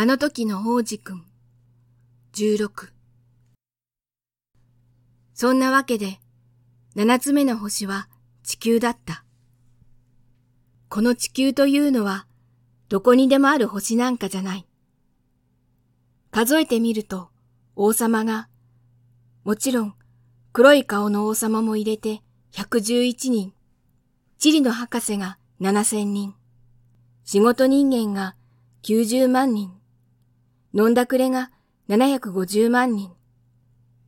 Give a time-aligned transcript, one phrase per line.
[0.00, 1.26] あの時の王子くん、
[2.32, 2.88] 16。
[5.34, 6.20] そんなわけで、
[6.94, 8.08] 七つ目の星は
[8.42, 9.24] 地球だった。
[10.88, 12.26] この地球というのは、
[12.88, 14.66] どこにでもある星なんかじゃない。
[16.30, 17.28] 数えてみると、
[17.76, 18.48] 王様が、
[19.44, 19.94] もちろん
[20.52, 22.22] 黒い顔の王様も入れて
[22.52, 23.52] 111人、
[24.38, 26.34] 地理の博士が7000人、
[27.24, 28.34] 仕事人間が
[28.82, 29.72] 90万人、
[30.74, 31.52] 飲んだくれが
[31.88, 33.12] 750万人、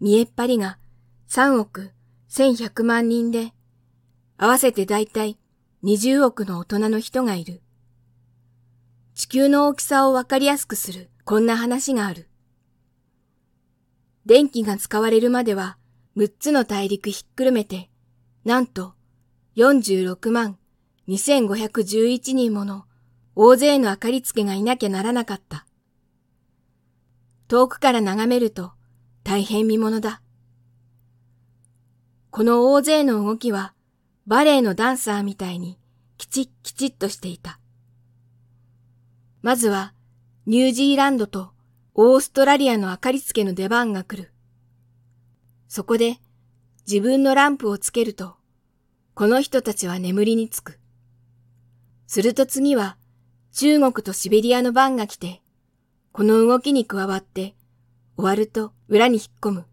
[0.00, 0.78] 見えっ張りが
[1.28, 1.92] 3億
[2.28, 3.52] 1100万人で、
[4.36, 5.38] 合わせてだいたい
[5.84, 7.60] 20億の大人の人がいる。
[9.14, 11.08] 地球の大きさをわかりやすくする。
[11.24, 12.28] こんな話がある。
[14.26, 15.76] 電気が使われるまでは
[16.16, 17.88] 6つの大陸ひっくるめて、
[18.44, 18.94] なんと
[19.56, 20.58] 46万
[21.08, 22.84] 2511人もの
[23.34, 25.66] 大勢の明かりつけがいなきゃならなかった。
[27.48, 28.72] 遠くから眺めると
[29.24, 30.20] 大変見物だ。
[32.30, 33.74] この大勢の動きは
[34.26, 35.78] バレエのダンサーみたいに
[36.18, 37.58] きちっきちっとしていた。
[39.42, 39.92] まずは
[40.46, 41.52] ニュージーランドと
[41.94, 44.31] オーストラリアの明かりつけの出番が来る。
[45.74, 46.18] そこで
[46.86, 48.36] 自分のランプをつけると、
[49.14, 50.78] この人たちは眠りにつく。
[52.06, 52.98] すると次は
[53.52, 55.40] 中国とシベリアの番が来て、
[56.12, 57.54] この動きに加わって、
[58.18, 59.66] 終わると裏に引っ込む。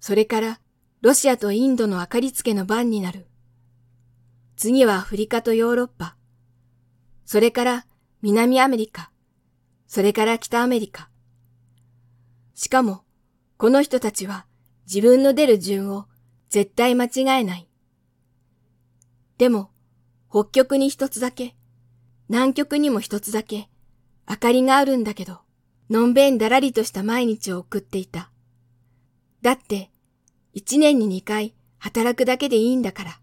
[0.00, 0.60] それから、
[1.00, 3.28] ロシアとインドの明かりつけの番になる。
[4.56, 6.16] 次はアフリカとヨーロッパ。
[7.24, 7.86] それから
[8.20, 9.12] 南アメリカ。
[9.86, 11.08] それから北アメリカ。
[12.54, 13.04] しかも、
[13.58, 14.44] この人たちは
[14.86, 16.06] 自分の出る順を
[16.48, 17.68] 絶対間違えない。
[19.38, 19.70] でも、
[20.30, 21.54] 北極に一つだけ、
[22.28, 23.68] 南極にも一つだけ、
[24.28, 25.40] 明かりがあるんだけど、
[25.90, 28.30] のんべんだらりとした毎日を送っていた。
[29.42, 29.90] だって、
[30.54, 33.20] 一年に二回働くだけでいいんだから。